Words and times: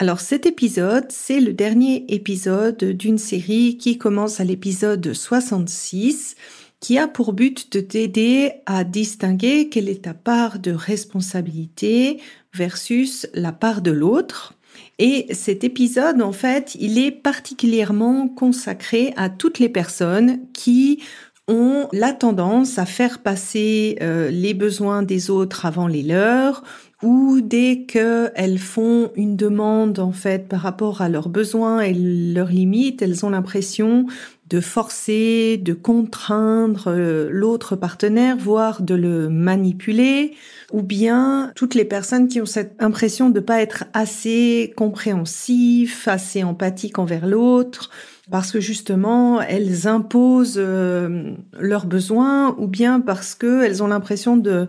Alors 0.00 0.20
cet 0.20 0.46
épisode, 0.46 1.04
c'est 1.10 1.40
le 1.40 1.52
dernier 1.52 2.06
épisode 2.08 2.82
d'une 2.82 3.18
série 3.18 3.76
qui 3.76 3.98
commence 3.98 4.40
à 4.40 4.44
l'épisode 4.44 5.12
66, 5.12 6.36
qui 6.80 6.96
a 6.96 7.06
pour 7.06 7.34
but 7.34 7.70
de 7.74 7.80
t'aider 7.80 8.52
à 8.64 8.84
distinguer 8.84 9.68
quelle 9.68 9.90
est 9.90 10.04
ta 10.04 10.14
part 10.14 10.58
de 10.58 10.72
responsabilité 10.72 12.18
versus 12.54 13.28
la 13.34 13.52
part 13.52 13.82
de 13.82 13.90
l'autre. 13.90 14.54
Et 14.98 15.26
cet 15.34 15.64
épisode, 15.64 16.22
en 16.22 16.32
fait, 16.32 16.78
il 16.80 16.98
est 16.98 17.10
particulièrement 17.10 18.26
consacré 18.26 19.12
à 19.18 19.28
toutes 19.28 19.58
les 19.58 19.68
personnes 19.68 20.40
qui 20.54 21.02
ont 21.46 21.88
la 21.92 22.14
tendance 22.14 22.78
à 22.78 22.86
faire 22.86 23.18
passer 23.18 23.98
euh, 24.00 24.30
les 24.30 24.54
besoins 24.54 25.02
des 25.02 25.28
autres 25.28 25.66
avant 25.66 25.88
les 25.88 26.02
leurs 26.02 26.62
ou 27.02 27.40
dès 27.40 27.84
qu'elles 27.88 28.58
font 28.58 29.10
une 29.16 29.36
demande 29.36 29.98
en 29.98 30.12
fait 30.12 30.48
par 30.48 30.60
rapport 30.60 31.00
à 31.00 31.08
leurs 31.08 31.28
besoins 31.28 31.80
et 31.80 31.94
leurs 31.94 32.50
limites, 32.50 33.00
elles 33.00 33.24
ont 33.24 33.30
l'impression 33.30 34.06
de 34.50 34.60
forcer, 34.60 35.58
de 35.58 35.72
contraindre 35.72 36.88
euh, 36.88 37.28
l'autre 37.30 37.76
partenaire, 37.76 38.36
voire 38.36 38.82
de 38.82 38.94
le 38.94 39.28
manipuler, 39.28 40.34
ou 40.72 40.82
bien 40.82 41.52
toutes 41.54 41.76
les 41.76 41.84
personnes 41.84 42.26
qui 42.26 42.40
ont 42.40 42.46
cette 42.46 42.74
impression 42.82 43.30
de 43.30 43.38
ne 43.38 43.44
pas 43.44 43.62
être 43.62 43.84
assez 43.92 44.74
compréhensif, 44.76 46.08
assez 46.08 46.42
empathique 46.42 46.98
envers 46.98 47.28
l'autre, 47.28 47.90
parce 48.28 48.50
que 48.50 48.60
justement 48.60 49.40
elles 49.40 49.86
imposent 49.86 50.58
euh, 50.58 51.32
leurs 51.58 51.86
besoins, 51.86 52.56
ou 52.58 52.66
bien 52.66 52.98
parce 53.00 53.36
qu'elles 53.36 53.84
ont 53.84 53.88
l'impression 53.88 54.36
de 54.36 54.66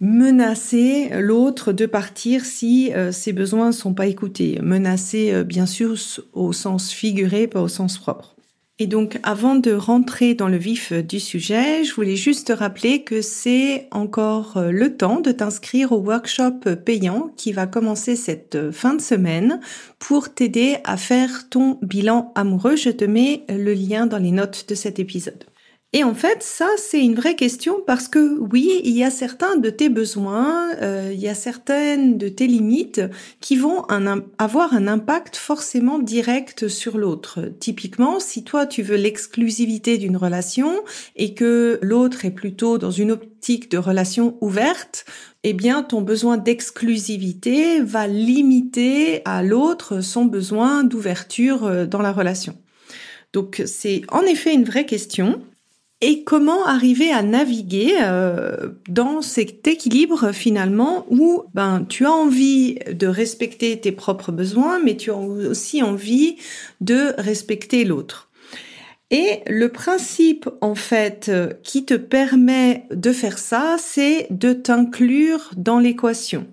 menacer 0.00 1.10
l'autre 1.20 1.72
de 1.72 1.86
partir 1.86 2.44
si 2.44 2.92
euh, 2.92 3.12
ses 3.12 3.32
besoins 3.32 3.68
ne 3.68 3.72
sont 3.72 3.94
pas 3.94 4.06
écoutés. 4.06 4.58
Menacer, 4.62 5.32
euh, 5.32 5.44
bien 5.44 5.66
sûr, 5.66 5.94
au 6.32 6.52
sens 6.52 6.92
figuré, 6.92 7.46
pas 7.46 7.62
au 7.62 7.68
sens 7.68 7.98
propre. 7.98 8.34
Et 8.78 8.86
donc, 8.86 9.18
avant 9.22 9.54
de 9.54 9.72
rentrer 9.72 10.34
dans 10.34 10.48
le 10.48 10.58
vif 10.58 10.92
du 10.92 11.18
sujet, 11.18 11.82
je 11.82 11.94
voulais 11.94 12.14
juste 12.14 12.48
te 12.48 12.52
rappeler 12.52 13.04
que 13.04 13.22
c'est 13.22 13.88
encore 13.90 14.58
euh, 14.58 14.70
le 14.70 14.98
temps 14.98 15.20
de 15.20 15.32
t'inscrire 15.32 15.92
au 15.92 15.96
workshop 15.96 16.76
payant 16.84 17.30
qui 17.38 17.52
va 17.52 17.66
commencer 17.66 18.16
cette 18.16 18.70
fin 18.72 18.92
de 18.92 19.00
semaine 19.00 19.60
pour 19.98 20.34
t'aider 20.34 20.76
à 20.84 20.98
faire 20.98 21.48
ton 21.48 21.78
bilan 21.80 22.32
amoureux. 22.34 22.76
Je 22.76 22.90
te 22.90 23.06
mets 23.06 23.44
le 23.48 23.72
lien 23.72 24.06
dans 24.06 24.18
les 24.18 24.30
notes 24.30 24.66
de 24.68 24.74
cet 24.74 24.98
épisode. 24.98 25.46
Et 25.96 26.04
en 26.04 26.12
fait, 26.12 26.42
ça, 26.42 26.68
c'est 26.76 27.02
une 27.02 27.14
vraie 27.14 27.36
question 27.36 27.80
parce 27.86 28.06
que 28.06 28.38
oui, 28.38 28.82
il 28.84 28.92
y 28.92 29.02
a 29.02 29.10
certains 29.10 29.56
de 29.56 29.70
tes 29.70 29.88
besoins, 29.88 30.74
euh, 30.82 31.10
il 31.10 31.18
y 31.18 31.26
a 31.26 31.34
certaines 31.34 32.18
de 32.18 32.28
tes 32.28 32.46
limites 32.46 33.00
qui 33.40 33.56
vont 33.56 33.80
avoir 34.36 34.74
un 34.74 34.88
impact 34.88 35.36
forcément 35.36 35.98
direct 35.98 36.68
sur 36.68 36.98
l'autre. 36.98 37.50
Typiquement, 37.60 38.20
si 38.20 38.44
toi, 38.44 38.66
tu 38.66 38.82
veux 38.82 38.96
l'exclusivité 38.96 39.96
d'une 39.96 40.18
relation 40.18 40.70
et 41.16 41.32
que 41.32 41.78
l'autre 41.80 42.26
est 42.26 42.30
plutôt 42.30 42.76
dans 42.76 42.90
une 42.90 43.10
optique 43.10 43.70
de 43.70 43.78
relation 43.78 44.36
ouverte, 44.42 45.06
eh 45.44 45.54
bien, 45.54 45.82
ton 45.82 46.02
besoin 46.02 46.36
d'exclusivité 46.36 47.80
va 47.80 48.06
limiter 48.06 49.22
à 49.24 49.42
l'autre 49.42 50.02
son 50.02 50.26
besoin 50.26 50.84
d'ouverture 50.84 51.64
euh, 51.64 51.86
dans 51.86 52.02
la 52.02 52.12
relation. 52.12 52.54
Donc, 53.32 53.62
c'est 53.64 54.02
en 54.10 54.20
effet 54.24 54.52
une 54.52 54.64
vraie 54.64 54.84
question 54.84 55.40
et 56.00 56.24
comment 56.24 56.66
arriver 56.66 57.10
à 57.10 57.22
naviguer 57.22 57.94
euh, 58.02 58.70
dans 58.88 59.22
cet 59.22 59.66
équilibre 59.66 60.32
finalement 60.32 61.06
où 61.10 61.44
ben 61.54 61.86
tu 61.88 62.04
as 62.04 62.12
envie 62.12 62.78
de 62.92 63.06
respecter 63.06 63.80
tes 63.80 63.92
propres 63.92 64.32
besoins 64.32 64.78
mais 64.78 64.96
tu 64.96 65.10
as 65.10 65.16
aussi 65.16 65.82
envie 65.82 66.36
de 66.80 67.14
respecter 67.18 67.84
l'autre. 67.84 68.28
Et 69.10 69.40
le 69.46 69.68
principe 69.68 70.48
en 70.60 70.74
fait 70.74 71.30
qui 71.62 71.84
te 71.84 71.94
permet 71.94 72.84
de 72.90 73.12
faire 73.12 73.38
ça, 73.38 73.76
c'est 73.78 74.26
de 74.30 74.52
t'inclure 74.52 75.52
dans 75.56 75.78
l'équation. 75.78 76.48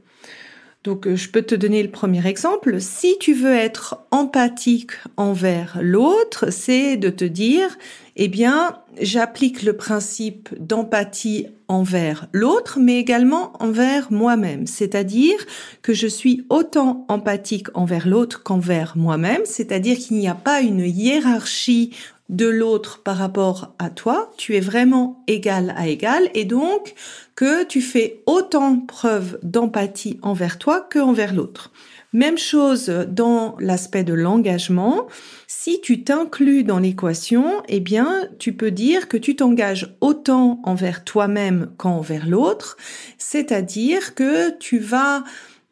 Donc, 0.83 1.07
euh, 1.07 1.15
je 1.15 1.29
peux 1.29 1.41
te 1.41 1.55
donner 1.55 1.81
le 1.81 1.89
premier 1.89 2.25
exemple. 2.27 2.81
Si 2.81 3.17
tu 3.19 3.33
veux 3.33 3.55
être 3.55 3.99
empathique 4.11 4.91
envers 5.15 5.79
l'autre, 5.81 6.51
c'est 6.51 6.97
de 6.97 7.09
te 7.09 7.23
dire, 7.23 7.77
eh 8.17 8.27
bien, 8.27 8.79
j'applique 8.99 9.63
le 9.63 9.73
principe 9.73 10.49
d'empathie 10.59 11.47
envers 11.69 12.27
l'autre, 12.33 12.79
mais 12.81 12.99
également 12.99 13.53
envers 13.61 14.11
moi-même. 14.11 14.67
C'est-à-dire 14.67 15.37
que 15.81 15.93
je 15.93 16.07
suis 16.07 16.45
autant 16.49 17.05
empathique 17.07 17.67
envers 17.75 18.07
l'autre 18.07 18.43
qu'envers 18.43 18.97
moi-même, 18.97 19.41
c'est-à-dire 19.45 19.97
qu'il 19.97 20.17
n'y 20.17 20.27
a 20.27 20.35
pas 20.35 20.61
une 20.61 20.81
hiérarchie 20.81 21.91
de 22.33 22.47
l'autre 22.47 23.01
par 23.03 23.17
rapport 23.17 23.73
à 23.79 23.89
toi, 23.89 24.31
tu 24.37 24.55
es 24.55 24.59
vraiment 24.59 25.23
égal 25.27 25.73
à 25.77 25.87
égal 25.87 26.29
et 26.33 26.45
donc 26.45 26.95
que 27.35 27.63
tu 27.63 27.81
fais 27.81 28.23
autant 28.25 28.79
preuve 28.79 29.39
d'empathie 29.43 30.19
envers 30.23 30.57
toi 30.57 30.81
que 30.81 30.99
envers 30.99 31.33
l'autre. 31.33 31.71
Même 32.11 32.37
chose 32.37 32.89
dans 33.07 33.55
l'aspect 33.59 34.03
de 34.03 34.13
l'engagement. 34.13 35.07
Si 35.47 35.81
tu 35.81 36.03
t'inclus 36.03 36.63
dans 36.63 36.77
l'équation, 36.77 37.63
eh 37.67 37.79
bien, 37.79 38.27
tu 38.37 38.53
peux 38.53 38.71
dire 38.71 39.07
que 39.07 39.17
tu 39.17 39.35
t'engages 39.35 39.95
autant 40.01 40.59
envers 40.63 41.03
toi-même 41.03 41.71
qu'envers 41.77 42.27
l'autre. 42.27 42.77
C'est-à-dire 43.17 44.13
que 44.13 44.55
tu 44.57 44.77
vas 44.77 45.23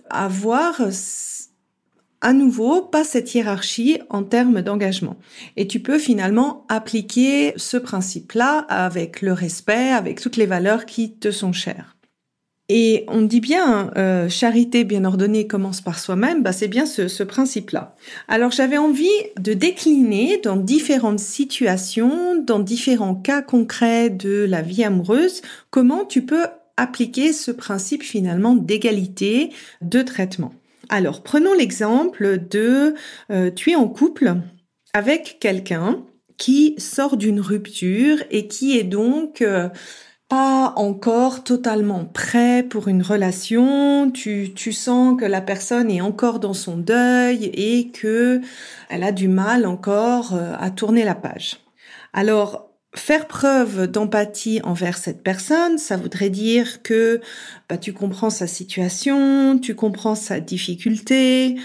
avoir 0.09 0.81
à 2.22 2.34
nouveau 2.34 2.82
pas 2.82 3.04
cette 3.04 3.34
hiérarchie 3.34 4.00
en 4.09 4.24
termes 4.24 4.62
d'engagement. 4.62 5.18
Et 5.58 5.68
tu 5.68 5.80
peux 5.80 6.00
finalement 6.00 6.66
appliquer 6.70 7.54
ce 7.58 7.78
principe-là 7.78 8.59
avec 8.70 9.22
le 9.22 9.34
respect, 9.34 9.90
avec 9.90 10.22
toutes 10.22 10.38
les 10.38 10.46
valeurs 10.46 10.86
qui 10.86 11.14
te 11.18 11.32
sont 11.32 11.54
chères. 11.54 11.96
Et 12.74 13.04
on 13.09 13.22
dit 13.22 13.42
bien, 13.42 13.92
euh, 13.98 14.30
charité 14.30 14.86
bien 14.86 15.04
ordonnée 15.04 15.46
commence 15.46 15.82
par 15.82 16.00
soi-même, 16.00 16.42
bah 16.42 16.54
c'est 16.54 16.70
bien 16.70 16.86
ce, 16.86 17.09
ce 17.09 17.24
principe-là. 17.24 17.98
Alors 18.30 18.52
j'avais 18.52 18.78
envie 18.78 19.09
de 19.38 19.53
décliner 19.53 20.40
dans 20.42 20.56
différentes 20.56 21.20
situations, 21.20 22.42
dans 22.42 22.59
différents 22.59 23.16
cas 23.16 23.42
concrets 23.42 24.09
de 24.09 24.46
la 24.48 24.62
vie 24.62 24.86
amoureuse, 24.86 25.41
comment 25.70 26.06
tu 26.06 26.22
peux 26.22 26.46
appliquer 26.78 27.34
ce 27.34 27.52
principe 27.52 28.03
finalement 28.03 28.56
d'égalité 28.56 29.50
de 29.82 30.02
traitement. 30.02 30.53
Alors, 30.91 31.23
prenons 31.23 31.53
l'exemple 31.53 32.38
de 32.38 32.96
euh, 33.32 33.49
tu 33.49 33.72
es 33.72 33.76
en 33.76 33.88
couple 33.88 34.35
avec 34.93 35.38
quelqu'un 35.40 36.03
qui 36.38 36.76
sort 36.79 37.16
d'une 37.16 37.40
rupture 37.40 38.17
et 38.29 38.49
qui 38.49 38.78
est 38.78 38.84
donc 38.84 39.41
euh, 39.41 39.70
pas 40.28 40.73
encore 40.76 41.46
totalement 41.46 42.03
prêt 42.03 42.64
pour 42.64 42.90
une 42.90 43.03
relation, 43.03 44.11
tu, 44.11 44.52
tu 44.53 44.73
sens 44.73 45.17
que 45.17 45.23
la 45.23 45.40
personne 45.40 45.90
est 45.90 46.02
encore 46.02 46.41
dans 46.41 46.53
son 46.53 46.76
deuil 46.76 47.46
et 47.53 47.91
que 47.91 48.41
elle 48.90 49.03
a 49.03 49.14
du 49.14 49.29
mal 49.29 49.66
encore 49.66 50.35
euh, 50.35 50.55
à 50.59 50.72
tourner 50.72 51.05
la 51.05 51.16
page. 51.16 51.61
Alors, 52.11 52.71
Faire 52.93 53.28
preuve 53.28 53.88
d'empathie 53.88 54.59
envers 54.64 54.97
cette 54.97 55.23
personne, 55.23 55.78
ça 55.78 55.96
voudrait 55.96 56.29
dire 56.29 56.84
que 56.84 57.22
bah, 57.70 57.78
tu 57.78 57.93
comprends 57.93 58.29
sa 58.29 58.47
situation, 58.47 59.58
tu 59.59 59.76
comprends 59.76 60.16
sa 60.16 60.41
difficulté, 60.41 61.55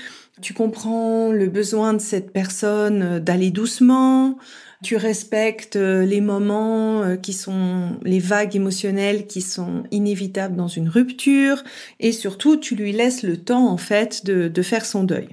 tu 0.40 0.54
comprends 0.54 1.32
le 1.32 1.48
besoin 1.48 1.94
de 1.94 2.00
cette 2.00 2.32
personne 2.32 3.18
d'aller 3.18 3.50
doucement, 3.50 4.38
tu 4.84 4.94
respectes 4.96 5.74
euh, 5.74 6.04
les 6.04 6.20
moments 6.20 7.02
euh, 7.02 7.16
qui 7.16 7.32
sont 7.32 7.98
les 8.02 8.20
vagues 8.20 8.54
émotionnelles 8.54 9.26
qui 9.26 9.40
sont 9.40 9.82
inévitables 9.90 10.54
dans 10.54 10.68
une 10.68 10.88
rupture 10.88 11.64
et 11.98 12.12
surtout 12.12 12.56
tu 12.56 12.76
lui 12.76 12.92
laisses 12.92 13.24
le 13.24 13.38
temps 13.38 13.68
en 13.68 13.78
fait 13.78 14.24
de, 14.24 14.46
de 14.46 14.62
faire 14.62 14.84
son 14.86 15.02
deuil. 15.02 15.30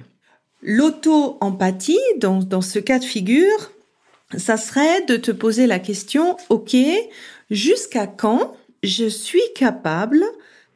L'auto-empathie, 0.62 2.00
dans, 2.18 2.38
dans 2.38 2.62
ce 2.62 2.78
cas 2.78 2.98
de 2.98 3.04
figure, 3.04 3.73
ça 4.38 4.56
serait 4.56 5.02
de 5.02 5.16
te 5.16 5.30
poser 5.30 5.66
la 5.66 5.78
question, 5.78 6.36
ok, 6.48 6.76
jusqu'à 7.50 8.06
quand 8.06 8.56
je 8.82 9.06
suis 9.06 9.42
capable 9.54 10.22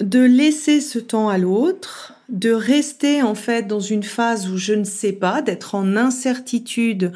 de 0.01 0.21
laisser 0.21 0.81
ce 0.81 0.99
temps 0.99 1.29
à 1.29 1.39
l'autre, 1.39 2.15
de 2.29 2.53
rester 2.53 3.23
en 3.23 3.35
fait 3.35 3.67
dans 3.67 3.81
une 3.81 4.03
phase 4.03 4.49
où 4.49 4.57
je 4.57 4.75
ne 4.75 4.85
sais 4.85 5.13
pas, 5.13 5.43
d'être 5.43 5.75
en 5.75 5.97
incertitude 5.97 7.13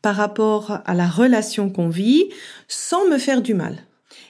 par 0.00 0.16
rapport 0.16 0.80
à 0.84 0.94
la 0.94 1.08
relation 1.08 1.70
qu'on 1.70 1.88
vit, 1.88 2.30
sans 2.68 3.08
me 3.08 3.18
faire 3.18 3.42
du 3.42 3.54
mal? 3.54 3.76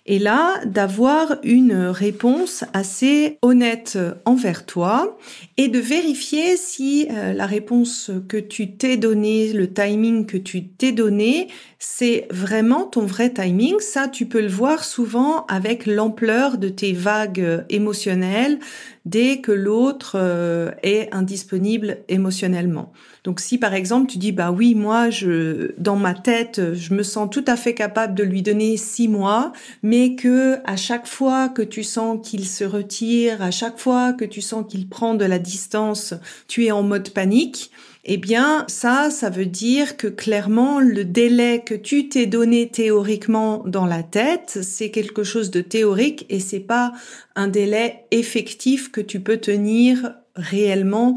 Et 0.05 0.19
là 0.19 0.61
d'avoir 0.65 1.37
une 1.45 1.75
réponse 1.75 2.65
assez 2.73 3.39
honnête 3.43 3.99
envers 4.25 4.67
toi 4.67 5.17
et 5.57 5.69
de 5.69 5.79
vérifier 5.79 6.57
si 6.57 7.07
euh, 7.11 7.33
la 7.33 7.47
réponse 7.47 8.11
que 8.29 8.37
tu 8.37 8.73
t'es 8.73 8.97
donnée, 8.97 9.53
le 9.53 9.73
timing 9.73 10.27
que 10.27 10.37
tu 10.37 10.67
t'es 10.67 10.93
donné, 10.93 11.49
c'est 11.79 12.27
vraiment 12.31 12.85
ton 12.85 13.07
vrai 13.07 13.31
timing. 13.31 13.79
Ça, 13.81 14.09
tu 14.09 14.27
peux 14.27 14.41
le 14.41 14.49
voir 14.49 14.85
souvent 14.85 15.47
avec 15.47 15.87
l'ampleur 15.87 16.59
de 16.59 16.69
tes 16.69 16.93
vagues 16.93 17.65
émotionnelles 17.69 18.59
dès 19.05 19.41
que 19.41 19.53
l'autre 19.53 20.17
euh, 20.17 20.71
est 20.83 21.13
indisponible 21.13 21.99
émotionnellement. 22.09 22.93
Donc 23.25 23.41
si 23.41 23.59
par 23.59 23.75
exemple 23.75 24.11
tu 24.11 24.19
dis 24.19 24.33
bah 24.33 24.51
oui 24.51 24.75
moi 24.75 25.11
je 25.11 25.73
dans 25.79 25.97
ma 25.97 26.15
tête 26.15 26.75
je 26.75 26.95
me 26.95 27.03
sens 27.03 27.29
tout 27.31 27.45
à 27.47 27.57
fait 27.57 27.75
capable 27.75 28.15
de 28.15 28.25
lui 28.25 28.43
donner 28.43 28.77
six 28.77 29.09
mois, 29.09 29.53
mais 29.83 30.15
que 30.15 30.59
à 30.65 30.77
chaque 30.77 31.07
fois 31.07 31.49
que 31.49 31.63
tu 31.63 31.83
sens 31.83 32.19
qu'il 32.27 32.47
se 32.47 32.65
retire, 32.65 33.43
à 33.43 33.51
chaque 33.51 33.79
fois 33.79 34.13
que 34.13 34.25
tu 34.25 34.41
sens 34.41 34.65
qu'il 34.69 34.89
prend 34.89 35.15
de 35.15 35.25
la 35.25 35.39
distance, 35.39 36.15
tu 36.49 36.65
es 36.65 36.71
en 36.71 36.83
mode 36.83 37.11
panique. 37.11 37.71
Eh 38.05 38.17
bien, 38.17 38.65
ça, 38.67 39.11
ça 39.11 39.31
veut 39.31 39.47
dire 39.47 39.97
que 39.97 40.09
clairement, 40.09 40.81
le 40.81 41.05
délai 41.05 41.63
que 41.65 41.75
tu 41.75 42.09
t'es 42.09 42.27
donné 42.27 42.69
théoriquement 42.69 43.63
dans 43.65 43.87
la 43.87 44.03
tête, 44.03 44.59
c'est 44.63 44.91
quelque 44.91 45.23
chose 45.23 45.53
de 45.53 45.61
théorique 45.61 46.27
et 46.29 46.41
c'est 46.41 46.59
pas 46.61 46.93
un 47.37 47.47
délai 47.47 48.07
effectif 48.11 48.91
que 48.91 49.01
tu 49.01 49.21
peux 49.21 49.37
tenir 49.37 50.17
réellement 50.35 51.17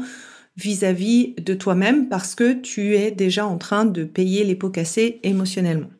vis-à-vis 0.56 1.34
de 1.38 1.54
toi-même 1.54 2.08
parce 2.08 2.36
que 2.36 2.52
tu 2.52 2.94
es 2.94 3.10
déjà 3.10 3.46
en 3.46 3.58
train 3.58 3.84
de 3.84 4.04
payer 4.04 4.44
les 4.44 4.54
pots 4.54 4.70
cassés 4.70 5.18
émotionnellement. 5.24 5.90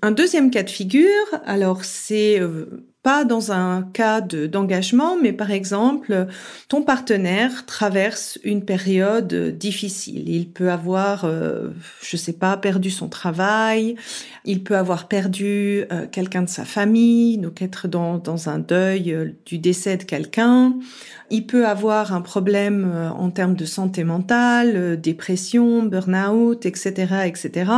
Un 0.00 0.12
deuxième 0.12 0.50
cas 0.52 0.62
de 0.62 0.70
figure, 0.70 1.26
alors 1.44 1.84
c'est 1.84 2.38
euh, 2.40 2.93
pas 3.04 3.26
dans 3.26 3.52
un 3.52 3.82
cas 3.82 4.22
d'engagement, 4.22 5.18
mais 5.20 5.34
par 5.34 5.50
exemple, 5.50 6.26
ton 6.68 6.82
partenaire 6.82 7.66
traverse 7.66 8.38
une 8.44 8.64
période 8.64 9.34
difficile. 9.58 10.30
Il 10.30 10.48
peut 10.48 10.70
avoir, 10.70 11.26
euh, 11.26 11.68
je 12.00 12.16
sais 12.16 12.32
pas, 12.32 12.56
perdu 12.56 12.90
son 12.90 13.10
travail, 13.10 13.96
il 14.46 14.64
peut 14.64 14.78
avoir 14.78 15.06
perdu 15.06 15.84
euh, 15.92 16.06
quelqu'un 16.10 16.40
de 16.42 16.48
sa 16.48 16.64
famille, 16.64 17.36
donc 17.36 17.60
être 17.60 17.88
dans, 17.88 18.16
dans 18.16 18.48
un 18.48 18.58
deuil 18.58 19.12
euh, 19.12 19.32
du 19.44 19.58
décès 19.58 19.98
de 19.98 20.04
quelqu'un. 20.04 20.74
Il 21.28 21.46
peut 21.46 21.66
avoir 21.66 22.14
un 22.14 22.22
problème 22.22 22.90
en 23.18 23.30
termes 23.30 23.54
de 23.54 23.64
santé 23.66 24.04
mentale, 24.04 24.98
dépression, 25.00 25.82
burn-out, 25.82 26.64
etc., 26.64 27.24
etc. 27.26 27.70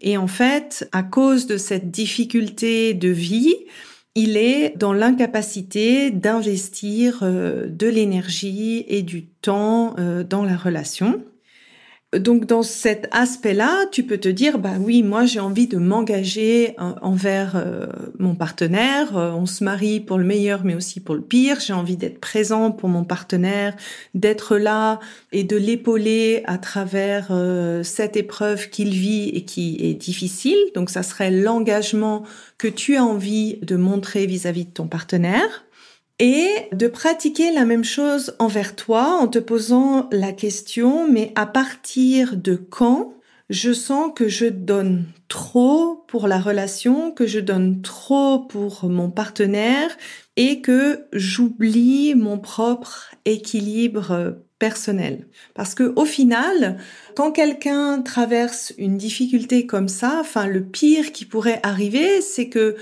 Et 0.00 0.16
en 0.16 0.26
fait, 0.26 0.88
à 0.92 1.02
cause 1.02 1.46
de 1.46 1.56
cette 1.56 1.90
difficulté 1.90 2.94
de 2.94 3.08
vie, 3.08 3.56
il 4.14 4.36
est 4.36 4.76
dans 4.76 4.92
l'incapacité 4.92 6.10
d'investir 6.10 7.20
euh, 7.22 7.66
de 7.68 7.86
l'énergie 7.86 8.84
et 8.88 9.02
du 9.02 9.26
temps 9.26 9.94
euh, 9.98 10.22
dans 10.22 10.44
la 10.44 10.56
relation 10.56 11.22
donc 12.18 12.44
dans 12.44 12.62
cet 12.62 13.08
aspect-là, 13.10 13.86
tu 13.90 14.02
peux 14.02 14.18
te 14.18 14.28
dire 14.28 14.58
bah 14.58 14.74
oui, 14.78 15.02
moi 15.02 15.24
j'ai 15.24 15.40
envie 15.40 15.66
de 15.66 15.78
m'engager 15.78 16.74
envers 16.78 17.56
euh, 17.56 17.86
mon 18.18 18.34
partenaire. 18.34 19.16
Euh, 19.16 19.30
on 19.32 19.46
se 19.46 19.64
marie 19.64 20.00
pour 20.00 20.18
le 20.18 20.24
meilleur, 20.24 20.62
mais 20.64 20.74
aussi 20.74 21.00
pour 21.00 21.14
le 21.14 21.22
pire. 21.22 21.58
J'ai 21.60 21.72
envie 21.72 21.96
d'être 21.96 22.20
présent 22.20 22.70
pour 22.70 22.90
mon 22.90 23.04
partenaire, 23.04 23.74
d'être 24.14 24.58
là 24.58 25.00
et 25.32 25.42
de 25.42 25.56
l'épauler 25.56 26.42
à 26.44 26.58
travers 26.58 27.28
euh, 27.30 27.82
cette 27.82 28.16
épreuve 28.16 28.68
qu'il 28.68 28.90
vit 28.90 29.30
et 29.30 29.44
qui 29.44 29.78
est 29.80 29.94
difficile. 29.94 30.58
Donc 30.74 30.90
ça 30.90 31.02
serait 31.02 31.30
l'engagement 31.30 32.24
que 32.58 32.68
tu 32.68 32.96
as 32.96 33.04
envie 33.04 33.56
de 33.62 33.76
montrer 33.76 34.26
vis 34.26 34.44
à 34.44 34.52
-vis 34.52 34.66
de 34.66 34.72
ton 34.72 34.86
partenaire 34.86 35.64
et 36.22 36.68
de 36.70 36.86
pratiquer 36.86 37.50
la 37.50 37.64
même 37.64 37.82
chose 37.82 38.36
envers 38.38 38.76
toi 38.76 39.18
en 39.20 39.26
te 39.26 39.40
posant 39.40 40.08
la 40.12 40.30
question, 40.30 41.10
mais 41.10 41.32
à 41.34 41.46
partir 41.46 42.36
de 42.36 42.54
quand 42.54 43.14
je 43.50 43.72
sens 43.72 44.12
que 44.14 44.28
je 44.28 44.46
donne 44.46 45.06
trop 45.26 46.04
pour 46.06 46.28
la 46.28 46.38
relation, 46.38 47.10
que 47.10 47.26
je 47.26 47.40
donne 47.40 47.82
trop 47.82 48.38
pour 48.38 48.84
mon 48.84 49.10
partenaire 49.10 49.90
et 50.36 50.60
que 50.60 51.06
j'oublie 51.12 52.14
mon 52.14 52.38
propre 52.38 53.10
équilibre 53.24 54.36
personnel. 54.60 55.26
Parce 55.54 55.74
que 55.74 55.92
au 55.96 56.04
final, 56.04 56.78
quand 57.16 57.32
quelqu'un 57.32 58.00
traverse 58.00 58.72
une 58.78 58.96
difficulté 58.96 59.66
comme 59.66 59.88
ça, 59.88 60.18
enfin 60.20 60.46
le 60.46 60.62
pire 60.62 61.10
qui 61.10 61.24
pourrait 61.24 61.58
arriver, 61.64 62.20
c'est 62.20 62.48
que 62.48 62.76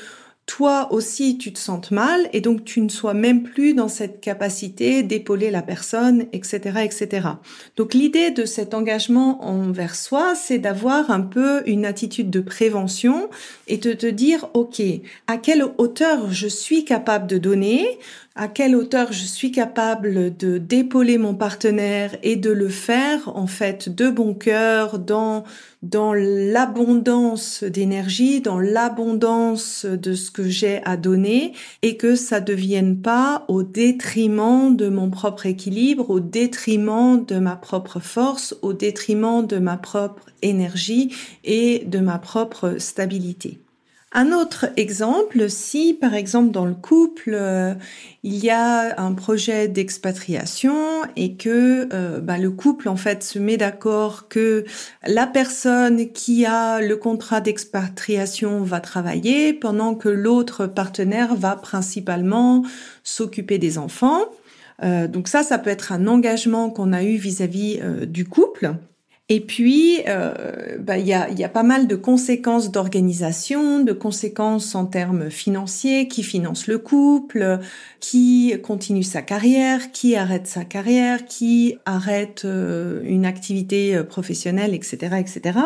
toi 0.50 0.93
aussi 0.93 1.38
tu 1.38 1.52
te 1.52 1.61
sentes 1.61 1.93
mal 1.93 2.29
et 2.32 2.41
donc 2.41 2.64
tu 2.64 2.81
ne 2.81 2.88
sois 2.88 3.14
même 3.14 3.44
plus 3.44 3.73
dans 3.73 3.87
cette 3.87 4.20
capacité 4.20 5.05
d'épauler 5.05 5.49
la 5.52 5.62
personne, 5.62 6.26
etc., 6.32 6.81
etc. 6.82 7.29
Donc 7.76 7.94
l'idée 7.94 8.32
de 8.32 8.44
cet 8.44 8.75
engagement 8.75 9.44
envers 9.44 9.94
soi, 9.94 10.35
c'est 10.35 10.58
d'avoir 10.58 11.12
un 11.12 11.20
peu 11.20 11.62
une 11.67 11.85
attitude 11.85 12.31
de 12.31 12.41
prévention 12.41 13.31
et 13.69 13.76
de 13.76 13.93
te 13.93 14.08
dire, 14.08 14.49
OK, 14.55 14.82
à 15.29 15.37
quelle 15.37 15.64
hauteur 15.79 16.32
je 16.32 16.49
suis 16.49 16.85
capable 16.85 17.29
de 17.29 17.38
donner 17.38 17.87
à 18.37 18.47
quelle 18.47 18.77
hauteur 18.77 19.12
je 19.12 19.25
suis 19.25 19.50
capable 19.50 20.37
de 20.37 20.59
d'épauler 20.59 21.19
mon 21.19 21.35
partenaire 21.35 22.17
et 22.23 22.37
de 22.37 22.50
le 22.50 22.69
faire 22.69 23.37
en 23.37 23.47
fait 23.47 23.88
de 23.88 24.09
bon 24.09 24.35
cœur 24.35 24.99
dans 25.00 25.43
dans 25.82 26.12
l'abondance 26.12 27.65
d'énergie, 27.65 28.41
dans 28.41 28.61
l'abondance 28.61 29.85
de 29.85 30.15
ce 30.15 30.31
que 30.31 30.49
j'ai 30.49 30.81
à 30.85 30.97
donner 30.97 31.55
et 31.82 31.97
que 31.97 32.15
ça 32.15 32.41
devienne 32.41 33.01
pas 33.01 33.44
au 33.49 33.63
détriment 33.63 34.77
de 34.77 34.89
mon 34.89 35.10
propre 35.10 35.46
équilibre, 35.46 36.10
au 36.10 36.20
détriment 36.20 37.25
de 37.25 37.39
ma 37.39 37.56
propre 37.56 37.99
force, 37.99 38.55
au 38.63 38.75
détriment 38.75 39.46
de 39.46 39.58
ma 39.58 39.77
propre 39.77 40.27
énergie 40.43 41.15
et 41.44 41.82
de 41.87 41.99
ma 41.99 42.19
propre 42.19 42.77
stabilité. 42.79 43.58
Un 44.12 44.32
autre 44.32 44.67
exemple, 44.76 45.48
si 45.48 45.94
par 45.94 46.14
exemple 46.14 46.50
dans 46.50 46.67
le 46.67 46.74
couple 46.74 47.31
euh, 47.32 47.74
il 48.24 48.44
y 48.44 48.50
a 48.50 49.00
un 49.00 49.12
projet 49.14 49.69
d'expatriation 49.69 50.74
et 51.14 51.36
que 51.36 51.88
euh, 51.93 52.19
bah, 52.19 52.36
le 52.36 52.50
couple 52.50 52.88
en 52.88 52.96
fait 52.96 53.22
se 53.22 53.38
met 53.38 53.56
d'accord 53.56 54.26
que 54.26 54.64
la 55.06 55.29
personne 55.29 56.10
qui 56.10 56.44
a 56.44 56.81
le 56.81 56.96
contrat 56.96 57.40
d'expatriation 57.40 58.64
va 58.64 58.81
travailler 58.81 59.52
pendant 59.52 59.94
que 59.94 60.08
l'autre 60.08 60.67
partenaire 60.67 61.36
va 61.36 61.55
principalement 61.55 62.64
s'occuper 63.05 63.58
des 63.58 63.79
enfants. 63.79 64.24
Euh, 64.82 65.06
donc 65.06 65.29
ça, 65.29 65.44
ça 65.44 65.56
peut 65.56 65.70
être 65.70 65.93
un 65.93 66.08
engagement 66.08 66.70
qu'on 66.70 66.93
a 66.93 67.05
eu 67.05 67.14
vis-à-vis 67.14 67.79
-vis, 67.79 68.06
du 68.06 68.24
couple. 68.24 68.74
Et 69.32 69.39
puis, 69.39 70.01
euh, 70.08 70.77
bah, 70.81 70.99
il 70.99 71.06
y, 71.06 71.13
a, 71.13 71.31
y, 71.31 71.44
a, 71.44 71.49
pas 71.49 71.63
mal 71.63 71.87
de 71.87 71.94
conséquences 71.94 72.72
d'organisation, 72.72 73.79
de 73.79 73.93
conséquences 73.93 74.75
en 74.75 74.87
termes 74.87 75.31
financiers, 75.31 76.08
qui 76.08 76.25
finance 76.25 76.67
le 76.67 76.79
couple, 76.79 77.60
qui 78.01 78.53
continue 78.60 79.05
sa 79.05 79.22
carrière, 79.22 79.93
qui 79.93 80.17
arrête 80.17 80.49
sa 80.49 80.65
carrière, 80.65 81.27
qui 81.27 81.77
arrête 81.84 82.44
euh, 82.44 83.03
une 83.05 83.25
activité 83.25 83.94
euh, 83.94 84.03
professionnelle, 84.03 84.75
etc., 84.75 85.19
etc. 85.20 85.60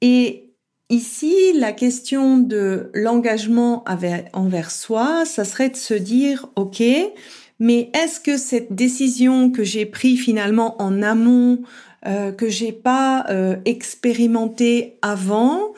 Et 0.00 0.50
ici, 0.88 1.36
la 1.54 1.70
question 1.70 2.38
de 2.38 2.90
l'engagement 2.92 3.84
envers 4.32 4.70
soi, 4.72 5.24
ça 5.26 5.44
serait 5.44 5.70
de 5.70 5.76
se 5.76 5.94
dire, 5.94 6.48
OK, 6.56 6.82
mais 7.60 7.90
est-ce 7.94 8.18
que 8.18 8.36
cette 8.36 8.72
décision 8.72 9.52
que 9.52 9.62
j'ai 9.62 9.86
prise 9.86 10.18
finalement 10.18 10.80
en 10.82 11.02
amont 11.02 11.60
euh, 12.06 12.32
que 12.32 12.48
j'ai 12.48 12.72
pas 12.72 13.26
euh, 13.28 13.56
expérimenté 13.64 14.98
avant. 15.02 15.74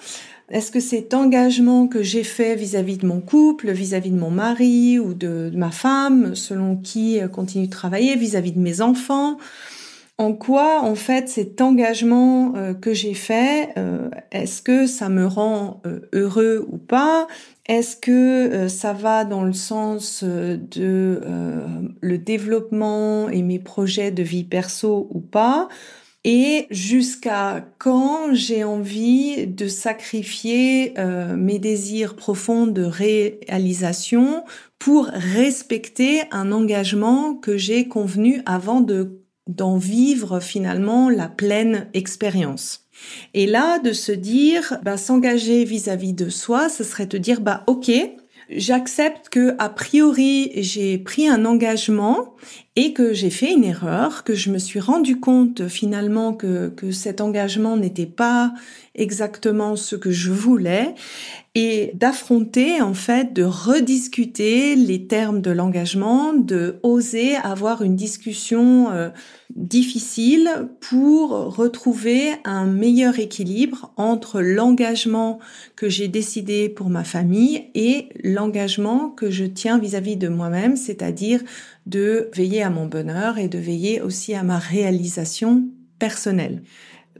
Est-ce 0.52 0.71
que 0.71 0.81
cet 0.81 1.14
engagement 1.14 1.88
que 1.88 2.02
j'ai 2.02 2.25
fait 2.25 2.57
vis-à-vis 2.57 2.99
de 2.99 3.07
mon 3.07 3.23
couple, 3.23 3.71
vis-à-vis 3.71 4.11
de 4.11 4.19
mon 4.19 4.31
mari 4.31 4.99
ou 4.99 5.14
de, 5.14 5.50
ma 5.55 5.71
femme, 5.71 6.35
selon 6.35 6.76
qui 6.76 7.21
euh, 7.21 7.26
continue 7.26 7.67
de 7.67 7.73
travailler, 7.73 8.17
vis-à-vis 8.17 8.52
de 8.52 8.59
mes 8.59 8.83
enfants, 8.83 9.38
en 10.19 10.35
quoi 10.35 10.83
en 10.83 10.95
fait 10.95 11.31
cet 11.31 11.62
engagement 11.62 12.52
euh, 12.55 12.75
que 12.75 12.93
j'ai 12.93 13.14
fait, 13.14 13.71
euh, 13.79 14.11
est-ce 14.31 14.61
que 14.61 14.87
ça 14.87 15.09
me 15.09 15.26
rend 15.26 15.81
heureux 16.12 16.67
ou 16.71 16.76
pas? 16.76 17.26
Est-ce 17.64 17.97
que 17.97 18.69
ça 18.69 18.93
va 18.93 19.25
dans 19.25 19.45
le 19.45 19.55
sens 19.55 20.23
de 20.25 21.21
le 22.00 22.19
développement 22.19 23.29
et 23.31 23.41
mes 23.41 23.61
projets 23.61 24.11
de 24.11 24.23
vie 24.23 24.45
perso 24.45 25.07
ou 25.11 25.21
pas? 25.21 25.69
Et 26.25 26.67
jusqu'à 26.71 27.67
quand 27.79 28.33
j'ai 28.33 28.64
envie 28.64 29.47
de 29.47 29.67
sacrifier 29.67 30.95
mes 31.37 31.59
désirs 31.59 32.14
profonds 32.14 32.69
de 32.69 32.83
réalisation 32.83 34.45
pour 34.79 35.07
respecter 35.07 36.23
un 36.31 36.52
engagement 36.52 37.35
que 37.35 37.57
j'ai 37.57 37.88
convenu 37.88 38.43
avant 38.47 38.81
de 38.81 39.23
d'en 39.49 39.76
vivre 39.76 40.41
finalement 40.41 41.09
la 41.09 41.29
pleine 41.29 41.88
expérience. 41.95 42.88
Et 43.35 43.47
là, 43.47 43.79
de 43.79 43.93
se 43.93 44.12
dire, 44.12 44.79
bah, 44.85 44.97
s'engager 44.97 45.64
vis-à-vis 45.64 46.12
de 46.12 46.29
soi, 46.29 46.69
ce 46.69 46.85
serait 46.85 47.07
de 47.07 47.19
dire, 47.19 47.41
bah, 47.41 47.64
ok, 47.67 47.91
j'accepte 48.49 49.29
que 49.29 49.55
a 49.59 49.69
priori 49.69 50.52
j'ai 50.57 50.99
pris 50.99 51.29
un 51.29 51.45
engagement 51.45 52.35
et 52.75 52.95
que 52.95 53.12
j'ai 53.12 53.29
fait 53.29 53.52
une 53.52 53.64
erreur, 53.64 54.25
que 54.25 54.35
je 54.35 54.50
me 54.50 54.59
suis 54.59 54.81
rendu 54.81 55.21
compte 55.21 55.69
finalement 55.69 56.33
que, 56.33 56.69
que 56.69 56.91
cet 56.91 57.21
engagement 57.21 57.76
n'était 57.76 58.07
pas 58.07 58.55
exactement 58.95 59.76
ce 59.76 59.95
que 59.97 60.11
je 60.11 60.31
voulais 60.31 60.95
et 61.55 61.91
d'affronter 61.95 62.81
en 62.81 62.95
fait, 62.95 63.35
de 63.35 63.43
rediscuter 63.43 64.75
les 64.75 65.07
termes 65.07 65.43
de 65.43 65.50
l'engagement, 65.50 66.33
de 66.33 66.79
oser 66.83 67.37
avoir 67.37 67.83
une 67.83 67.97
discussion 67.97 68.91
euh, 68.91 69.11
difficile 69.55 70.49
pour 70.81 71.31
retrouver 71.55 72.33
un 72.45 72.64
meilleur 72.64 73.19
équilibre 73.19 73.93
entre 73.99 74.41
l'engagement 74.41 75.41
que 75.76 75.91
j'ai 75.91 76.09
décidé 76.09 76.71
pour 76.71 76.88
ma 76.88 77.05
famille 77.05 77.67
et 77.75 78.09
l'engagement 78.25 79.11
que 79.11 79.31
je 79.31 79.45
tiens 79.45 79.79
vis-à-vis 79.79 80.17
-vis 80.17 80.19
de 80.19 80.29
moi-même, 80.29 80.76
c'est-à-dire 80.76 81.43
de 81.86 82.30
veiller 82.34 82.62
à 82.62 82.70
mon 82.70 82.86
bonheur 82.86 83.38
et 83.38 83.48
de 83.48 83.58
veiller 83.58 84.00
aussi 84.00 84.34
à 84.34 84.42
ma 84.42 84.58
réalisation 84.58 85.64
personnelle. 85.98 86.62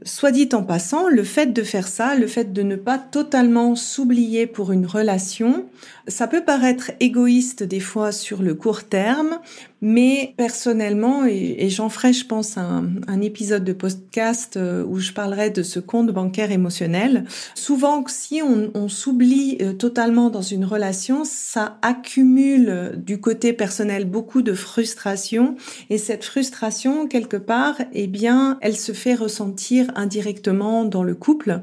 Soit 0.03 0.31
dit 0.31 0.49
en 0.53 0.63
passant, 0.63 1.07
le 1.07 1.23
fait 1.23 1.53
de 1.53 1.63
faire 1.63 1.87
ça, 1.87 2.15
le 2.15 2.27
fait 2.27 2.51
de 2.51 2.61
ne 2.61 2.75
pas 2.75 2.97
totalement 2.97 3.75
s'oublier 3.75 4.47
pour 4.47 4.71
une 4.71 4.85
relation, 4.85 5.65
ça 6.07 6.27
peut 6.27 6.43
paraître 6.43 6.91
égoïste 6.99 7.63
des 7.63 7.79
fois 7.79 8.11
sur 8.11 8.41
le 8.41 8.55
court 8.55 8.83
terme, 8.83 9.39
mais 9.81 10.33
personnellement, 10.37 11.25
et, 11.25 11.69
j'en 11.69 11.89
ferai, 11.89 12.13
je 12.13 12.25
pense, 12.25 12.57
un, 12.57 12.89
un, 13.07 13.21
épisode 13.21 13.63
de 13.63 13.73
podcast 13.73 14.57
euh, 14.57 14.83
où 14.85 14.99
je 14.99 15.11
parlerai 15.13 15.49
de 15.49 15.63
ce 15.63 15.79
compte 15.79 16.11
bancaire 16.11 16.51
émotionnel. 16.51 17.25
Souvent, 17.55 18.03
si 18.07 18.41
on, 18.41 18.71
on 18.73 18.89
s'oublie 18.89 19.57
euh, 19.61 19.73
totalement 19.73 20.29
dans 20.29 20.41
une 20.41 20.65
relation, 20.65 21.23
ça 21.25 21.77
accumule 21.81 22.69
euh, 22.69 22.95
du 22.95 23.19
côté 23.19 23.53
personnel 23.53 24.05
beaucoup 24.05 24.41
de 24.41 24.53
frustration, 24.53 25.55
et 25.89 25.97
cette 25.97 26.23
frustration, 26.25 27.07
quelque 27.07 27.37
part, 27.37 27.75
eh 27.93 28.07
bien, 28.07 28.57
elle 28.61 28.77
se 28.77 28.91
fait 28.91 29.15
ressentir 29.15 29.87
indirectement 29.95 30.83
dans 30.85 31.03
le 31.03 31.15
couple, 31.15 31.61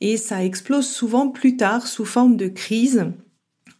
et 0.00 0.16
ça 0.16 0.44
explose 0.44 0.86
souvent 0.86 1.28
plus 1.28 1.56
tard 1.56 1.86
sous 1.86 2.06
forme 2.06 2.36
de 2.36 2.48
crise. 2.48 3.06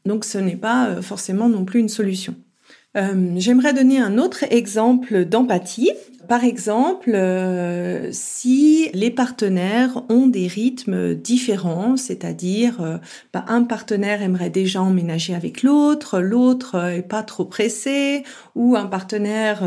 Donc, 0.04 0.24
ce 0.24 0.38
n'est 0.38 0.56
pas 0.56 1.00
forcément 1.02 1.48
non 1.48 1.64
plus 1.64 1.80
une 1.80 1.88
solution. 1.88 2.34
Euh, 2.96 3.32
j'aimerais 3.36 3.72
donner 3.72 3.98
un 3.98 4.18
autre 4.18 4.44
exemple 4.50 5.24
d'empathie. 5.24 5.92
Par 6.28 6.44
exemple, 6.44 7.12
euh, 7.14 8.08
si 8.12 8.90
les 8.92 9.10
partenaires 9.10 10.02
ont 10.08 10.26
des 10.26 10.46
rythmes 10.46 11.14
différents, 11.14 11.96
c'est-à-dire 11.96 12.80
euh, 12.80 12.98
bah, 13.32 13.44
un 13.48 13.64
partenaire 13.64 14.22
aimerait 14.22 14.50
déjà 14.50 14.82
emménager 14.82 15.34
avec 15.34 15.62
l'autre, 15.62 16.20
l'autre 16.20 16.76
est 16.90 17.02
pas 17.02 17.22
trop 17.22 17.44
pressé, 17.44 18.24
ou 18.54 18.76
un 18.76 18.86
partenaire 18.86 19.62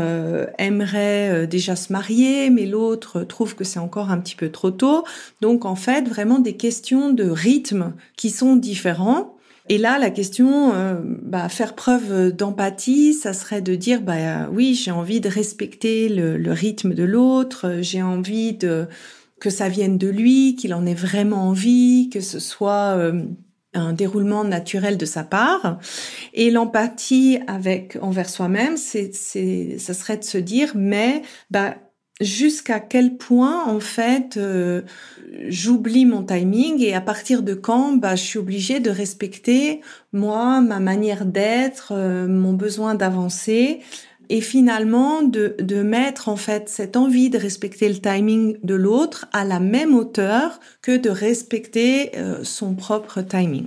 aimerait 0.58 1.46
déjà 1.46 1.76
se 1.76 1.92
marier, 1.92 2.50
mais 2.50 2.66
l'autre 2.66 3.22
trouve 3.22 3.54
que 3.54 3.64
c'est 3.64 3.78
encore 3.78 4.10
un 4.10 4.18
petit 4.18 4.36
peu 4.36 4.50
trop 4.50 4.70
tôt. 4.70 5.04
Donc 5.40 5.64
en 5.64 5.76
fait, 5.76 6.08
vraiment 6.08 6.38
des 6.38 6.56
questions 6.56 7.12
de 7.12 7.28
rythme 7.28 7.92
qui 8.16 8.30
sont 8.30 8.56
différents 8.56 9.35
et 9.68 9.78
là, 9.78 9.98
la 9.98 10.10
question, 10.10 10.72
euh, 10.74 10.94
bah, 11.02 11.48
faire 11.48 11.74
preuve 11.74 12.32
d'empathie, 12.32 13.14
ça 13.14 13.32
serait 13.32 13.62
de 13.62 13.74
dire, 13.74 14.00
bah 14.00 14.48
oui, 14.52 14.74
j'ai 14.74 14.92
envie 14.92 15.20
de 15.20 15.28
respecter 15.28 16.08
le, 16.08 16.52
rythme 16.52 16.94
de 16.94 17.02
l'autre, 17.02 17.78
j'ai 17.80 18.02
envie 18.02 18.52
de 18.52 18.86
que 19.40 19.50
ça 19.50 19.68
vienne 19.68 19.98
de 19.98 20.08
lui, 20.08 20.56
qu'il 20.56 20.72
en 20.72 20.86
ait 20.86 20.94
vraiment 20.94 21.48
envie, 21.48 22.08
que 22.10 22.20
ce 22.20 22.38
soit 22.38 22.96
euh, 22.96 23.22
un 23.74 23.92
déroulement 23.92 24.44
naturel 24.44 24.96
de 24.96 25.04
sa 25.04 25.24
part. 25.24 25.78
Et 26.32 26.50
l'empathie 26.50 27.38
avec 27.46 27.98
envers 28.00 28.30
soi-même, 28.30 28.76
c'est, 28.76 29.10
c'est, 29.14 29.78
ça 29.78 29.94
serait 29.94 30.16
de 30.16 30.24
se 30.24 30.38
dire, 30.38 30.72
mais 30.74 31.22
bah 31.50 31.74
jusqu'à 32.20 32.80
quel 32.80 33.16
point 33.16 33.64
en 33.66 33.80
fait 33.80 34.36
euh, 34.36 34.82
j'oublie 35.48 36.06
mon 36.06 36.22
timing 36.22 36.80
et 36.80 36.94
à 36.94 37.00
partir 37.00 37.42
de 37.42 37.54
quand 37.54 37.92
bah, 37.96 38.16
je 38.16 38.22
suis 38.22 38.38
obligée 38.38 38.80
de 38.80 38.90
respecter 38.90 39.82
moi 40.12 40.60
ma 40.60 40.80
manière 40.80 41.26
d'être 41.26 41.92
euh, 41.92 42.26
mon 42.26 42.54
besoin 42.54 42.94
d'avancer 42.94 43.80
et 44.28 44.40
finalement 44.40 45.22
de, 45.22 45.56
de 45.60 45.82
mettre 45.82 46.28
en 46.28 46.36
fait 46.36 46.68
cette 46.68 46.96
envie 46.96 47.30
de 47.30 47.38
respecter 47.38 47.88
le 47.88 47.98
timing 47.98 48.58
de 48.62 48.74
l'autre 48.74 49.26
à 49.32 49.44
la 49.44 49.60
même 49.60 49.94
hauteur 49.94 50.58
que 50.82 50.96
de 50.96 51.10
respecter 51.10 52.16
euh, 52.16 52.42
son 52.42 52.74
propre 52.74 53.20
timing. 53.20 53.66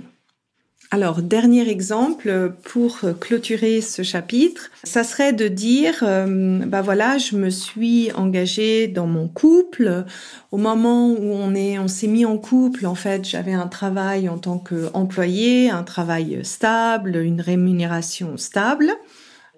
Alors, 0.92 1.22
dernier 1.22 1.68
exemple 1.68 2.52
pour 2.64 2.98
clôturer 3.20 3.80
ce 3.80 4.02
chapitre, 4.02 4.70
ça 4.82 5.04
serait 5.04 5.32
de 5.32 5.46
dire, 5.46 6.02
euh, 6.02 6.58
bah 6.66 6.82
voilà, 6.82 7.16
je 7.16 7.36
me 7.36 7.48
suis 7.48 8.10
engagée 8.10 8.88
dans 8.88 9.06
mon 9.06 9.28
couple. 9.28 10.04
Au 10.50 10.56
moment 10.56 11.12
où 11.12 11.32
on 11.32 11.54
est, 11.54 11.78
on 11.78 11.86
s'est 11.86 12.08
mis 12.08 12.24
en 12.24 12.38
couple, 12.38 12.86
en 12.86 12.96
fait, 12.96 13.24
j'avais 13.24 13.52
un 13.52 13.68
travail 13.68 14.28
en 14.28 14.38
tant 14.38 14.58
qu'employé, 14.58 15.70
un 15.70 15.84
travail 15.84 16.40
stable, 16.42 17.14
une 17.18 17.40
rémunération 17.40 18.36
stable, 18.36 18.90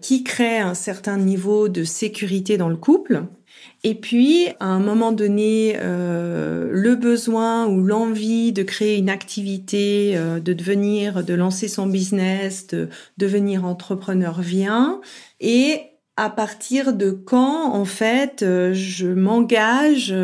qui 0.02 0.24
crée 0.24 0.58
un 0.58 0.74
certain 0.74 1.16
niveau 1.16 1.68
de 1.68 1.84
sécurité 1.84 2.58
dans 2.58 2.68
le 2.68 2.76
couple. 2.76 3.22
Et 3.84 3.94
puis, 3.94 4.48
à 4.60 4.66
un 4.66 4.78
moment 4.78 5.12
donné, 5.12 5.76
euh, 5.76 6.68
le 6.70 6.94
besoin 6.94 7.66
ou 7.66 7.82
l'envie 7.82 8.52
de 8.52 8.62
créer 8.62 8.96
une 8.96 9.10
activité, 9.10 10.12
euh, 10.16 10.38
de 10.38 10.52
devenir, 10.52 11.24
de 11.24 11.34
lancer 11.34 11.68
son 11.68 11.86
business, 11.86 12.68
de 12.68 12.88
devenir 13.18 13.64
entrepreneur 13.64 14.40
vient. 14.40 15.00
Et 15.40 15.80
à 16.16 16.30
partir 16.30 16.92
de 16.92 17.10
quand, 17.10 17.72
en 17.72 17.84
fait, 17.84 18.42
euh, 18.42 18.72
je 18.72 19.08
m'engage 19.08 20.14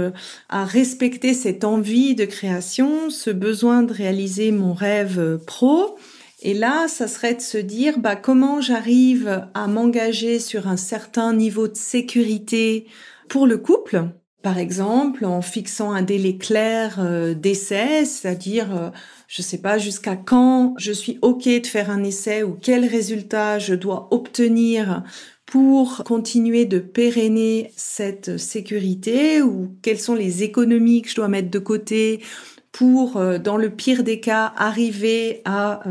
à 0.49 0.65
respecter 0.65 1.35
cette 1.35 1.65
envie 1.65 2.15
de 2.15 2.27
création, 2.27 3.11
ce 3.11 3.31
besoin 3.31 3.83
de 3.83 3.93
réaliser 3.93 4.53
mon 4.53 4.73
rêve 4.73 5.41
pro. 5.47 5.97
Et 6.41 6.55
là, 6.55 6.87
ça 6.87 7.09
serait 7.09 7.35
de 7.35 7.41
se 7.41 7.59
dire, 7.59 7.99
bah, 7.99 8.15
comment 8.15 8.61
j'arrive 8.61 9.49
à 9.55 9.67
m'engager 9.67 10.39
sur 10.39 10.69
un 10.69 10.77
certain 10.77 11.33
niveau 11.33 11.67
de 11.67 11.77
sécurité 11.77 12.87
pour 13.29 13.47
le 13.47 13.59
couple, 13.59 14.05
par 14.43 14.57
exemple, 14.57 15.25
en 15.25 15.43
fixant 15.43 15.91
un 15.91 16.03
délai 16.03 16.37
clair 16.37 16.99
euh, 17.01 17.35
d'essai, 17.35 18.05
c'est-à-dire, 18.05 18.75
euh, 18.77 18.91
je 19.27 19.43
sais 19.43 19.59
pas 19.59 19.79
jusqu'à 19.79 20.15
quand 20.15 20.75
je 20.79 20.93
suis 20.93 21.19
OK 21.23 21.45
de 21.45 21.67
faire 21.67 21.91
un 21.91 22.05
essai 22.05 22.45
ou 22.45 22.53
quel 22.55 22.87
résultat 22.87 23.59
je 23.59 23.75
dois 23.75 24.07
obtenir 24.13 25.03
pour 25.45 26.05
continuer 26.05 26.67
de 26.67 26.79
pérenner 26.79 27.73
cette 27.75 28.39
sécurité 28.39 29.43
ou 29.43 29.77
quelles 29.83 29.99
sont 29.99 30.15
les 30.15 30.45
économies 30.45 31.03
que 31.03 31.11
je 31.11 31.17
dois 31.17 31.29
mettre 31.29 31.51
de 31.51 31.59
côté 31.59 32.23
pour, 32.73 33.17
euh, 33.17 33.39
dans 33.39 33.57
le 33.57 33.71
pire 33.71 34.05
des 34.05 34.21
cas, 34.21 34.53
arriver 34.57 35.43
à 35.45 35.83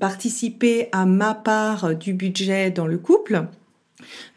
participer 0.00 0.88
à 0.92 1.06
ma 1.06 1.34
part 1.34 1.94
du 1.94 2.14
budget 2.14 2.70
dans 2.70 2.86
le 2.86 2.98
couple, 2.98 3.46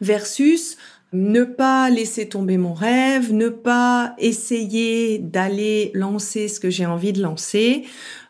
versus 0.02 0.78
ne 1.14 1.44
pas 1.44 1.90
laisser 1.90 2.28
tomber 2.28 2.58
mon 2.58 2.74
rêve, 2.74 3.34
ne 3.34 3.50
pas 3.50 4.16
essayer 4.18 5.18
d'aller 5.18 5.92
lancer 5.94 6.48
ce 6.48 6.60
que 6.60 6.70
j'ai 6.70 6.86
envie 6.86 7.14
de 7.14 7.22
lancer, 7.22 7.86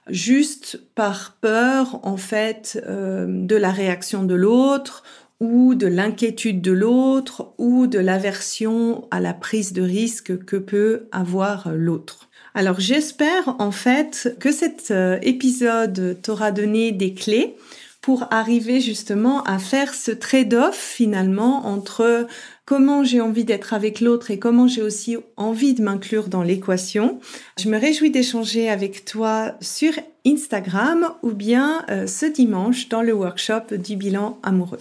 juste 0.07 0.81
par 0.93 1.38
peur 1.41 2.00
en 2.03 2.17
fait 2.17 2.81
euh, 2.88 3.25
de 3.27 3.55
la 3.55 3.72
réaction 3.72 4.24
de 4.24 4.36
l'autre 4.36 5.03
ou 5.39 5.75
de 5.75 5.88
l'inquiétude 5.88 6.62
de 6.62 6.72
l'autre 6.72 7.53
ou 7.57 7.88
de 7.88 8.00
l'aversion 8.00 9.07
à 9.12 9.19
la 9.19 9.34
prise 9.34 9.74
de 9.74 9.81
risque 9.81 10.45
que 10.45 10.55
peut 10.55 11.07
avoir 11.12 11.74
l'autre. 11.74 12.25
Alors 12.57 12.79
j'espère 12.79 13.57
en 13.59 13.71
fait 13.71 14.33
que 14.39 14.50
cet 14.50 14.89
euh, 14.89 15.19
épisode 15.21 16.17
t'aura 16.21 16.53
donné 16.53 16.93
des 16.93 17.13
clés 17.13 17.57
pour 18.00 18.27
arriver 18.31 18.79
justement 18.79 19.43
à 19.43 19.59
faire 19.59 19.93
ce 19.93 20.12
trade-off 20.12 20.77
finalement 20.77 21.65
entre 21.67 22.27
comment 22.63 23.03
j'ai 23.03 23.19
envie 23.19 23.43
d'être 23.43 23.74
avec 23.74 24.00
l'autre 24.00 24.31
et 24.31 24.39
comment 24.39 24.67
j'ai 24.67 24.81
aussi 24.81 25.17
envie 25.35 25.74
de 25.74 25.83
m'inclure 25.83 26.29
dans 26.29 26.43
l'équation. 26.43 27.19
Je 27.59 27.67
me 27.67 27.77
réjouis 27.77 28.09
d'échanger 28.09 28.69
avec 28.69 29.03
toi 29.03 29.55
sur 29.59 29.91
Instagram 30.25 31.09
ou 31.24 31.31
bien 31.33 31.83
euh, 31.89 32.07
ce 32.07 32.25
dimanche 32.25 32.88
dans 32.88 33.01
le 33.01 33.12
workshop 33.12 33.75
du 33.77 33.97
bilan 33.97 34.39
amoureux. 34.43 34.79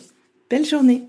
Belle 0.48 0.64
journée 0.64 1.08